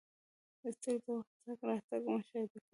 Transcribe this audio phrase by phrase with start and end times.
[0.75, 2.67] •سترګې د وخت تګ راتګ مشاهده کوي.